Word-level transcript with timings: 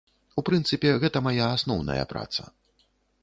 У 0.41 0.43
прынцыпе, 0.47 0.93
гэта 1.03 1.21
мая 1.27 1.45
асноўная 1.57 2.05
праца. 2.13 2.49